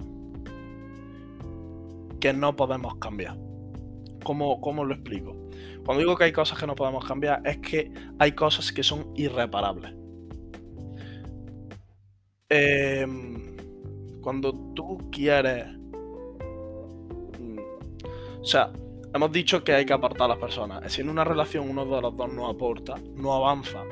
que 2.22 2.32
no 2.34 2.56
podemos 2.56 2.96
cambiar. 2.96 3.38
¿Cómo, 4.24 4.62
¿Cómo, 4.62 4.86
lo 4.86 4.94
explico? 4.94 5.36
Cuando 5.86 6.00
digo 6.00 6.16
que 6.16 6.26
hay 6.26 6.32
cosas 6.32 6.60
que 6.60 6.68
no 6.68 6.76
podemos 6.76 7.06
cambiar, 7.06 7.42
es 7.46 7.58
que 7.58 7.92
hay 8.20 8.34
cosas 8.34 8.72
que 8.72 8.84
son 8.84 9.12
irreparables. 9.16 9.94
Em, 12.50 13.56
cuando 14.22 14.54
tú 14.76 15.10
quieres... 15.12 15.68
Mm, 17.40 17.60
o 18.42 18.46
sea, 18.46 18.72
hemos 19.14 19.32
dicho 19.32 19.64
que 19.64 19.74
hay 19.74 19.86
que 19.86 19.94
apartar 19.94 20.26
a 20.26 20.28
las 20.30 20.38
personas. 20.38 20.92
Si 20.92 21.02
en 21.02 21.10
una 21.10 21.24
relación 21.24 21.70
uno 21.70 21.86
de 21.86 22.02
los 22.02 22.16
dos 22.16 22.34
no 22.34 22.48
aporta, 22.48 22.96
no 23.16 23.34
avanza, 23.34 23.84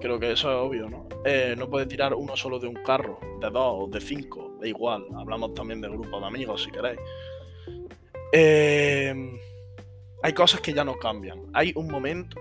creo 0.00 0.18
que 0.18 0.32
eso 0.32 0.50
es 0.50 0.56
obvio, 0.56 0.88
¿no? 0.88 1.06
Eh, 1.24 1.54
no 1.56 1.68
puede 1.68 1.86
tirar 1.86 2.14
uno 2.14 2.36
solo 2.36 2.58
de 2.58 2.68
un 2.68 2.76
carro, 2.76 3.18
de 3.40 3.50
dos 3.50 3.74
o 3.84 3.86
de 3.88 4.00
cinco, 4.00 4.56
da 4.60 4.66
igual. 4.66 5.06
Hablamos 5.16 5.54
también 5.54 5.80
de 5.80 5.88
grupos 5.88 6.20
de 6.20 6.26
amigos 6.26 6.62
si 6.62 6.70
queréis. 6.70 6.98
Eh, 8.32 9.14
hay 10.22 10.32
cosas 10.32 10.60
que 10.60 10.72
ya 10.72 10.84
no 10.84 10.98
cambian. 10.98 11.40
Hay 11.52 11.72
un 11.76 11.88
momento, 11.88 12.36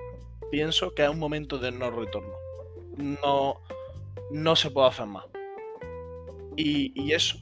pienso 0.52 0.94
que 0.94 1.04
es 1.04 1.10
un 1.10 1.20
momento 1.20 1.60
de 1.60 1.72
no 1.72 1.92
retorno. 1.92 2.34
No, 2.98 3.62
no 4.32 4.56
se 4.56 4.72
puede 4.72 4.88
hacer 4.88 5.06
más. 5.06 5.26
Y, 6.56 7.12
eso 7.12 7.38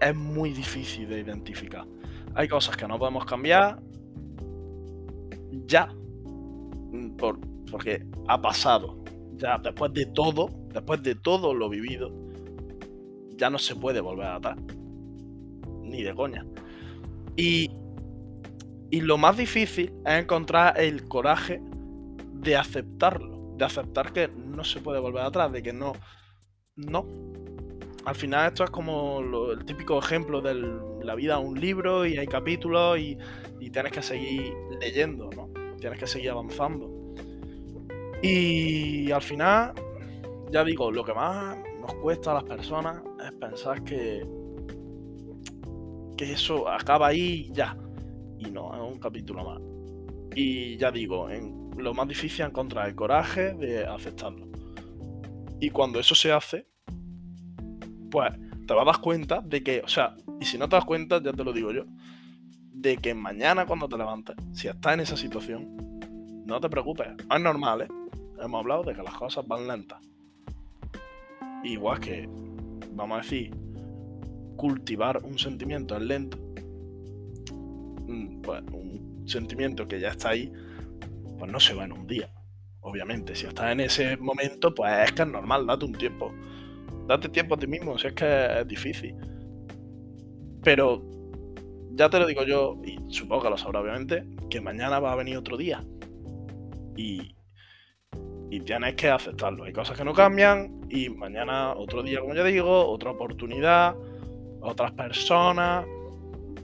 es 0.00 0.14
muy 0.14 0.50
difícil 0.50 1.08
de 1.08 1.20
identificar. 1.20 1.86
Hay 2.34 2.46
cosas 2.46 2.76
que 2.76 2.86
no 2.86 2.98
podemos 2.98 3.24
cambiar 3.24 3.80
ya. 5.66 5.88
Por, 7.16 7.38
porque 7.70 8.04
ha 8.28 8.40
pasado. 8.40 9.02
Ya 9.36 9.58
después 9.58 9.92
de 9.94 10.06
todo, 10.06 10.50
después 10.72 11.02
de 11.02 11.14
todo 11.14 11.54
lo 11.54 11.68
vivido, 11.70 12.12
ya 13.36 13.48
no 13.48 13.58
se 13.58 13.74
puede 13.74 14.00
volver 14.00 14.26
atrás. 14.26 14.58
Ni 15.82 16.02
de 16.02 16.14
coña. 16.14 16.44
Y, 17.36 17.70
y 18.94 19.00
lo 19.00 19.18
más 19.18 19.36
difícil 19.36 19.92
es 20.06 20.22
encontrar 20.22 20.80
el 20.80 21.08
coraje 21.08 21.60
de 22.32 22.54
aceptarlo. 22.54 23.56
De 23.56 23.64
aceptar 23.64 24.12
que 24.12 24.28
no 24.28 24.62
se 24.62 24.78
puede 24.78 25.00
volver 25.00 25.24
atrás, 25.24 25.50
de 25.50 25.64
que 25.64 25.72
no. 25.72 25.94
No. 26.76 27.04
Al 28.04 28.14
final 28.14 28.46
esto 28.46 28.62
es 28.62 28.70
como 28.70 29.18
el 29.50 29.64
típico 29.64 29.98
ejemplo 29.98 30.40
de 30.40 30.54
la 31.02 31.16
vida 31.16 31.40
un 31.40 31.60
libro 31.60 32.06
y 32.06 32.18
hay 32.18 32.28
capítulos 32.28 32.96
y, 33.00 33.18
tienes 33.72 33.90
que 33.90 34.00
seguir 34.00 34.54
leyendo, 34.80 35.28
¿no? 35.34 35.48
Tienes 35.80 35.98
que 35.98 36.06
seguir 36.06 36.30
avanzando. 36.30 36.88
Y 38.22 39.10
al 39.10 39.22
final, 39.22 39.72
ya 40.52 40.62
digo, 40.62 40.92
lo 40.92 41.04
que 41.04 41.14
más 41.14 41.56
nos 41.80 41.94
cuesta 41.96 42.30
a 42.30 42.34
las 42.34 42.44
personas 42.44 43.02
es 43.26 43.32
pensar 43.32 43.82
que, 43.82 44.24
que 46.16 46.32
eso 46.32 46.68
acaba 46.68 47.08
ahí 47.08 47.48
y 47.48 47.52
ya. 47.52 47.76
Y 48.38 48.50
no, 48.50 48.74
es 48.74 48.94
un 48.94 48.98
capítulo 48.98 49.44
más. 49.44 49.60
Y 50.34 50.76
ya 50.76 50.90
digo, 50.90 51.28
lo 51.76 51.94
más 51.94 52.08
difícil 52.08 52.42
es 52.42 52.48
encontrar 52.48 52.88
el 52.88 52.94
coraje 52.94 53.54
de 53.54 53.86
aceptarlo. 53.86 54.46
Y 55.60 55.70
cuando 55.70 56.00
eso 56.00 56.14
se 56.14 56.32
hace, 56.32 56.66
pues 58.10 58.32
te 58.66 58.74
vas 58.74 58.82
a 58.82 58.92
dar 58.92 59.00
cuenta 59.00 59.40
de 59.40 59.62
que, 59.62 59.80
o 59.80 59.88
sea, 59.88 60.16
y 60.40 60.44
si 60.44 60.58
no 60.58 60.68
te 60.68 60.76
das 60.76 60.84
cuenta, 60.84 61.22
ya 61.22 61.32
te 61.32 61.44
lo 61.44 61.52
digo 61.52 61.72
yo, 61.72 61.84
de 62.72 62.96
que 62.96 63.14
mañana 63.14 63.66
cuando 63.66 63.88
te 63.88 63.96
levantes, 63.96 64.36
si 64.52 64.68
estás 64.68 64.94
en 64.94 65.00
esa 65.00 65.16
situación, 65.16 66.00
no 66.46 66.60
te 66.60 66.68
preocupes, 66.68 67.08
es 67.08 67.40
normal, 67.40 67.82
¿eh? 67.82 67.88
Hemos 68.42 68.60
hablado 68.60 68.82
de 68.82 68.94
que 68.94 69.02
las 69.02 69.14
cosas 69.14 69.46
van 69.46 69.66
lentas. 69.66 70.00
Igual 71.62 72.00
que, 72.00 72.28
vamos 72.90 73.18
a 73.18 73.22
decir, 73.22 73.54
cultivar 74.56 75.22
un 75.24 75.38
sentimiento 75.38 75.96
es 75.96 76.02
lento, 76.02 76.38
un 78.06 79.24
sentimiento 79.26 79.86
que 79.88 80.00
ya 80.00 80.08
está 80.08 80.30
ahí, 80.30 80.52
pues 81.38 81.50
no 81.50 81.60
se 81.60 81.74
va 81.74 81.84
en 81.84 81.92
un 81.92 82.06
día. 82.06 82.30
Obviamente, 82.80 83.34
si 83.34 83.46
estás 83.46 83.72
en 83.72 83.80
ese 83.80 84.16
momento, 84.18 84.74
pues 84.74 84.92
es 85.04 85.12
que 85.12 85.22
es 85.22 85.28
normal, 85.28 85.66
date 85.66 85.86
un 85.86 85.94
tiempo. 85.94 86.32
Date 87.06 87.30
tiempo 87.30 87.54
a 87.54 87.58
ti 87.58 87.66
mismo, 87.66 87.96
si 87.98 88.08
es 88.08 88.12
que 88.12 88.60
es 88.60 88.68
difícil. 88.68 89.14
Pero 90.62 91.02
ya 91.92 92.10
te 92.10 92.18
lo 92.18 92.26
digo 92.26 92.44
yo, 92.44 92.76
y 92.84 92.98
supongo 93.12 93.44
que 93.44 93.50
lo 93.50 93.56
sabrá 93.56 93.80
obviamente, 93.80 94.24
que 94.50 94.60
mañana 94.60 95.00
va 95.00 95.12
a 95.12 95.16
venir 95.16 95.36
otro 95.36 95.56
día. 95.56 95.82
Y, 96.96 97.34
y 98.50 98.60
tienes 98.60 98.94
que 98.96 99.08
aceptarlo. 99.08 99.64
Hay 99.64 99.72
cosas 99.72 99.96
que 99.96 100.04
no 100.04 100.12
cambian 100.12 100.82
y 100.90 101.08
mañana 101.08 101.72
otro 101.72 102.02
día, 102.02 102.20
como 102.20 102.34
ya 102.34 102.44
digo, 102.44 102.86
otra 102.86 103.12
oportunidad, 103.12 103.96
otras 104.60 104.92
personas, 104.92 105.86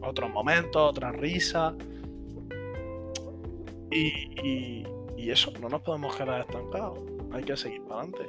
otros 0.03 0.31
momentos, 0.31 0.91
otras 0.91 1.15
risas. 1.17 1.75
Y, 3.91 4.85
eso, 5.17 5.53
no 5.61 5.69
nos 5.69 5.83
podemos 5.83 6.17
quedar 6.17 6.41
estancados. 6.41 6.99
Hay 7.33 7.45
que 7.45 7.57
seguir 7.57 7.83
para 7.85 8.01
adelante. 8.01 8.29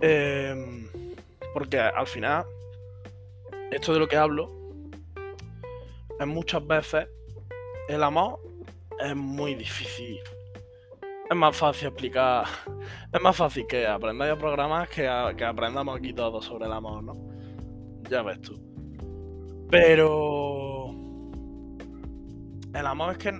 Em, 0.00 0.88
porque 1.54 1.78
al 1.78 2.06
final, 2.06 2.44
esto 3.70 3.92
de 3.92 4.00
lo 4.00 4.08
que 4.08 4.16
hablo, 4.16 4.50
es 6.18 6.26
muchas 6.26 6.66
veces 6.66 7.06
el 7.88 8.02
amor 8.02 8.40
es 8.98 9.14
muy 9.14 9.54
difícil. 9.54 10.18
Es 11.28 11.36
más 11.36 11.56
fácil 11.56 11.88
explicar. 11.88 12.46
Es 13.12 13.20
más 13.20 13.36
fácil 13.36 13.66
que 13.66 13.86
aprendáis 13.86 14.32
a 14.32 14.38
programar 14.38 14.88
que, 14.88 15.08
que 15.36 15.44
aprendamos 15.44 15.98
aquí 15.98 16.12
todos 16.12 16.44
sobre 16.44 16.66
el 16.66 16.72
amor, 16.72 17.02
¿no? 17.02 17.16
Ya 18.08 18.22
ves 18.22 18.40
tú. 18.40 18.69
Pero. 19.70 20.90
El 22.72 22.86
amor 22.86 23.12
es 23.12 23.18
que 23.18 23.32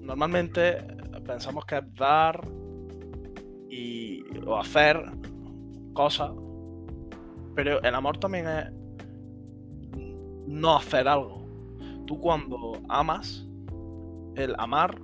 normalmente 0.00 0.78
pensamos 1.26 1.64
que 1.66 1.76
es 1.76 1.94
dar 1.94 2.40
y, 3.68 4.22
o 4.46 4.56
hacer 4.58 5.02
cosas, 5.92 6.32
pero 7.54 7.82
el 7.82 7.94
amor 7.94 8.18
también 8.18 8.46
es 8.48 8.72
no 10.46 10.76
hacer 10.76 11.08
algo. 11.08 11.44
Tú 12.06 12.18
cuando 12.18 12.72
amas, 12.88 13.46
el 14.36 14.54
amar, 14.58 14.98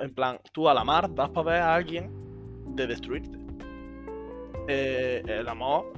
en 0.00 0.14
plan, 0.14 0.38
tú 0.52 0.68
al 0.68 0.78
amar 0.78 1.14
das 1.14 1.30
poder 1.30 1.60
a 1.60 1.74
alguien 1.74 2.10
de 2.76 2.86
destruirte. 2.86 3.38
Eh, 4.68 5.22
el 5.26 5.48
amor 5.48 5.92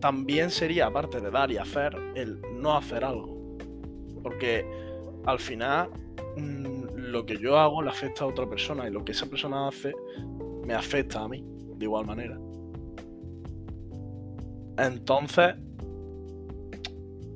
también 0.00 0.50
sería, 0.50 0.86
aparte 0.86 1.20
de 1.20 1.30
dar 1.30 1.50
y 1.50 1.58
hacer, 1.58 1.94
el 2.14 2.40
no 2.54 2.76
hacer 2.76 3.04
algo. 3.04 3.58
Porque 4.22 4.64
al 5.26 5.38
final 5.38 5.90
mm, 6.36 6.96
lo 6.96 7.26
que 7.26 7.36
yo 7.36 7.58
hago 7.58 7.82
le 7.82 7.90
afecta 7.90 8.24
a 8.24 8.26
otra 8.26 8.48
persona 8.48 8.88
y 8.88 8.90
lo 8.90 9.04
que 9.04 9.12
esa 9.12 9.26
persona 9.26 9.68
hace 9.68 9.92
me 10.66 10.74
afecta 10.74 11.20
a 11.20 11.28
mí 11.28 11.44
de 11.76 11.84
igual 11.84 12.06
manera. 12.06 12.38
Entonces, 14.78 15.54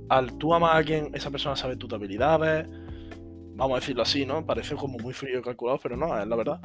al 0.08 0.38
tú 0.38 0.54
amar 0.54 0.72
a 0.72 0.76
alguien, 0.76 1.10
esa 1.14 1.30
persona 1.30 1.56
sabe 1.56 1.76
tus 1.76 1.92
habilidades, 1.92 2.66
vamos 3.56 3.76
a 3.76 3.80
decirlo 3.80 4.02
así, 4.02 4.24
¿no? 4.24 4.44
Parece 4.44 4.74
como 4.74 4.98
muy 4.98 5.12
frío 5.12 5.38
y 5.38 5.42
calculado, 5.42 5.78
pero 5.82 5.96
no, 5.96 6.18
es 6.18 6.26
la 6.26 6.36
verdad. 6.36 6.60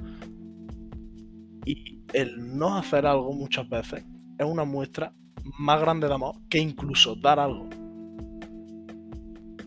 Y 1.66 2.02
el 2.14 2.58
no 2.58 2.78
hacer 2.78 3.06
algo 3.06 3.34
muchas 3.34 3.68
veces 3.68 4.06
es 4.38 4.46
una 4.46 4.64
muestra 4.64 5.14
más 5.58 5.82
grande 5.82 6.08
de 6.08 6.14
amor 6.14 6.36
que 6.50 6.60
incluso 6.60 7.16
dar 7.16 7.40
algo. 7.40 7.68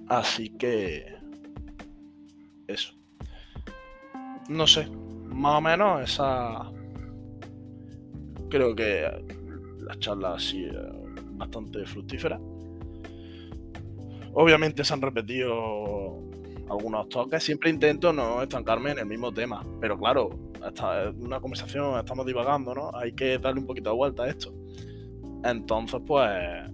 Así 0.08 0.50
que... 0.50 1.06
Eso. 2.66 2.94
No 4.48 4.66
sé. 4.66 4.88
Más 5.26 5.58
o 5.58 5.60
menos 5.60 6.02
esa... 6.02 6.70
Creo 8.50 8.74
que 8.74 9.08
la 9.80 9.98
charla 9.98 10.34
así 10.34 10.68
bastante 11.32 11.84
fructífera. 11.86 12.38
Obviamente 14.34 14.84
se 14.84 14.92
han 14.94 15.00
repetido 15.00 16.18
algunos 16.68 17.08
toques. 17.08 17.42
Siempre 17.42 17.70
intento 17.70 18.12
no 18.12 18.42
estancarme 18.42 18.92
en 18.92 18.98
el 19.00 19.06
mismo 19.06 19.32
tema. 19.32 19.64
Pero 19.80 19.98
claro, 19.98 20.30
es 20.66 20.80
una 21.20 21.40
conversación, 21.40 21.98
estamos 21.98 22.26
divagando, 22.26 22.74
¿no? 22.74 22.90
Hay 22.94 23.12
que 23.12 23.38
darle 23.38 23.60
un 23.60 23.66
poquito 23.66 23.90
de 23.90 23.96
vuelta 23.96 24.24
a 24.24 24.28
esto. 24.28 24.54
Entonces, 25.44 26.00
pues, 26.06 26.70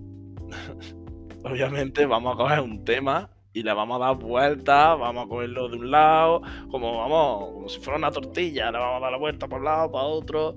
obviamente 1.45 2.07
vamos 2.07 2.35
a 2.35 2.37
coger 2.37 2.61
un 2.61 2.85
tema 2.85 3.31
y 3.53 3.63
le 3.63 3.73
vamos 3.73 4.01
a 4.01 4.07
dar 4.07 4.17
vuelta, 4.17 4.95
vamos 4.95 5.27
a 5.27 5.29
cogerlo 5.29 5.69
de 5.69 5.77
un 5.79 5.91
lado, 5.91 6.43
como 6.71 6.99
vamos, 6.99 7.53
como 7.53 7.69
si 7.69 7.81
fuera 7.81 7.99
una 7.99 8.11
tortilla, 8.11 8.71
le 8.71 8.79
vamos 8.79 8.99
a 8.99 9.01
dar 9.01 9.13
la 9.13 9.19
vuelta 9.19 9.49
para 9.49 9.59
un 9.59 9.65
lado, 9.65 9.91
para 9.91 10.05
otro, 10.05 10.57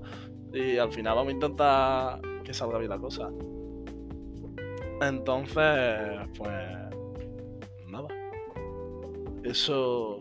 y 0.52 0.76
al 0.76 0.92
final 0.92 1.16
vamos 1.16 1.30
a 1.30 1.34
intentar 1.34 2.20
que 2.44 2.52
salga 2.52 2.78
bien 2.78 2.90
la 2.90 2.98
cosa. 2.98 3.30
Entonces, 5.00 6.28
pues, 6.36 6.52
nada. 7.88 8.08
Eso, 9.42 10.18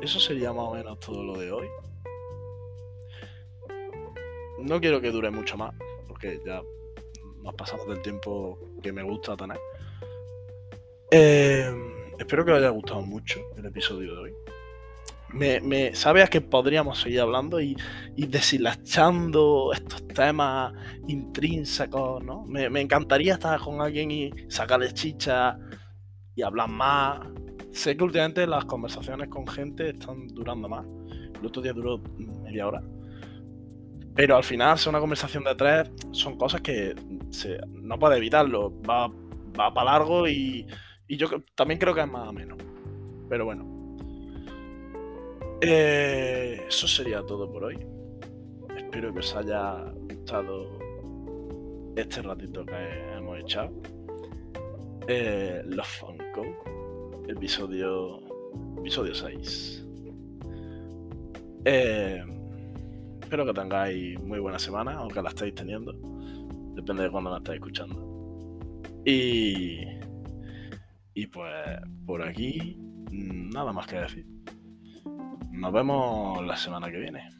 eso 0.00 0.18
sería 0.18 0.52
más 0.52 0.64
o 0.64 0.74
menos 0.74 0.98
todo 1.00 1.22
lo 1.22 1.38
de 1.38 1.52
hoy. 1.52 1.66
No 4.60 4.80
quiero 4.80 5.00
que 5.00 5.10
dure 5.10 5.30
mucho 5.30 5.58
más, 5.58 5.74
que 6.22 6.40
ya 6.46 6.62
nos 7.42 7.54
pasamos 7.54 7.86
del 7.88 8.00
tiempo 8.00 8.58
que 8.82 8.92
me 8.92 9.02
gusta 9.02 9.36
tener. 9.36 9.58
Eh, 11.10 11.70
espero 12.18 12.44
que 12.44 12.52
os 12.52 12.58
haya 12.58 12.70
gustado 12.70 13.02
mucho 13.02 13.40
el 13.56 13.66
episodio 13.66 14.14
de 14.14 14.18
hoy. 14.18 14.32
Me, 15.34 15.60
me 15.60 15.92
que 16.30 16.40
podríamos 16.42 17.00
seguir 17.00 17.20
hablando 17.20 17.60
y, 17.60 17.74
y 18.16 18.26
deshilachando 18.26 19.72
estos 19.72 20.06
temas 20.08 20.74
intrínsecos, 21.08 22.22
¿no? 22.22 22.44
Me, 22.44 22.68
me, 22.68 22.82
encantaría 22.82 23.34
estar 23.34 23.58
con 23.58 23.80
alguien 23.80 24.10
y 24.10 24.30
sacarle 24.48 24.92
chicha 24.92 25.58
y 26.34 26.42
hablar 26.42 26.68
más. 26.68 27.20
Sé 27.72 27.96
que 27.96 28.04
últimamente 28.04 28.46
las 28.46 28.66
conversaciones 28.66 29.28
con 29.28 29.46
gente 29.46 29.90
están 29.90 30.28
durando 30.28 30.68
más. 30.68 30.84
El 31.40 31.46
otro 31.46 31.62
día 31.62 31.72
duró 31.72 31.98
media 32.44 32.68
hora. 32.68 32.82
Pero 34.14 34.36
al 34.36 34.44
final, 34.44 34.78
ser 34.78 34.90
una 34.90 35.00
conversación 35.00 35.44
de 35.44 35.54
tres 35.54 35.90
son 36.10 36.36
cosas 36.36 36.60
que 36.60 36.94
no 37.68 37.98
puede 37.98 38.18
evitarlo. 38.18 38.72
Va, 38.82 39.08
va 39.08 39.72
para 39.72 39.92
largo 39.92 40.28
y, 40.28 40.66
yo 41.08 41.28
también 41.54 41.78
creo 41.78 41.94
que 41.94 42.02
es 42.02 42.08
más 42.08 42.28
o 42.28 42.32
menos. 42.32 42.58
Pero 43.28 43.44
bueno. 43.44 43.96
Eh, 45.60 46.64
eso 46.68 46.88
sería 46.88 47.22
todo 47.22 47.50
por 47.50 47.64
hoy. 47.64 47.78
Espero 48.76 49.12
que 49.12 49.20
os 49.20 49.36
haya 49.36 49.84
gustado 50.08 50.78
este 51.96 52.22
ratito 52.22 52.64
que 52.66 53.14
hemos 53.16 53.38
echado. 53.38 53.72
Eh, 55.08 55.62
los 55.66 55.86
Funko, 55.86 57.22
episodio, 57.28 58.20
episodio 58.78 59.14
6. 59.14 59.86
Eh, 61.64 62.24
espero 63.32 63.46
que 63.46 63.58
tengáis 63.58 64.22
muy 64.22 64.40
buena 64.40 64.58
semana, 64.58 64.92
aunque 64.98 65.22
la 65.22 65.30
estéis 65.30 65.54
teniendo. 65.54 65.94
Depende 66.74 67.04
de 67.04 67.10
cuándo 67.10 67.30
la 67.30 67.38
estéis 67.38 67.54
escuchando. 67.54 68.82
Y. 69.06 69.78
Y 71.14 71.26
pues 71.28 71.80
por 72.04 72.22
aquí, 72.22 72.76
nada 73.10 73.72
más 73.72 73.86
que 73.86 73.96
decir. 73.96 74.26
Nos 75.50 75.72
vemos 75.72 76.44
la 76.44 76.58
semana 76.58 76.90
que 76.90 76.98
viene. 76.98 77.30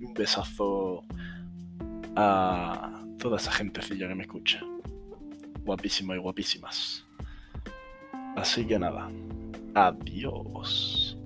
Un 0.00 0.14
besazo 0.14 1.02
a 2.14 3.04
toda 3.18 3.38
esa 3.38 3.50
gentecilla 3.50 4.06
que 4.06 4.14
me 4.14 4.22
escucha. 4.22 4.60
Guapísimo 5.64 6.14
y 6.14 6.18
guapísimas. 6.18 7.04
Así 8.36 8.64
que 8.64 8.78
nada. 8.78 9.10
Adiós. 9.74 11.18